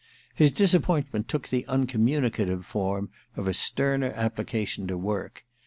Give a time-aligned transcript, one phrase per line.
[0.33, 5.45] His disappointment took the uncommunicative form of a sterner application to work.